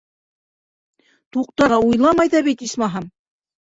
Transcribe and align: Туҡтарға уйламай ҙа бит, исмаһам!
Туҡтарға 1.37 1.81
уйламай 1.87 2.35
ҙа 2.37 2.45
бит, 2.53 2.69
исмаһам! 2.73 3.13